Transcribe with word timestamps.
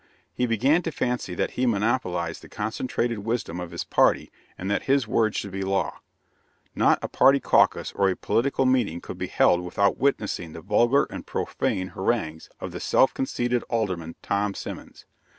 He 0.33 0.47
began 0.47 0.81
to 0.81 0.91
fancy 0.91 1.35
that 1.35 1.51
he 1.51 1.67
monopolized 1.67 2.41
the 2.41 2.49
concentrated 2.49 3.19
wisdom 3.19 3.59
of 3.59 3.69
his 3.69 3.83
party, 3.83 4.31
and 4.57 4.67
that 4.71 4.85
his 4.85 5.07
word 5.07 5.35
should 5.35 5.51
be 5.51 5.61
law. 5.61 5.99
Not 6.73 6.97
a 7.03 7.07
party 7.07 7.39
caucus 7.39 7.91
or 7.91 8.09
a 8.09 8.15
political 8.15 8.65
meeting 8.65 8.99
could 8.99 9.19
be 9.19 9.27
held 9.27 9.61
without 9.63 9.99
witnessing 9.99 10.53
the 10.53 10.61
vulgar 10.61 11.03
and 11.11 11.27
profane 11.27 11.89
harangues 11.89 12.49
of 12.59 12.71
the 12.71 12.79
self 12.79 13.13
conceited 13.13 13.61
Alderman, 13.69 14.15
Tom 14.23 14.55
Simmons. 14.55 15.05